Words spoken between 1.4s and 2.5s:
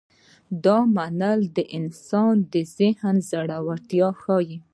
د انسان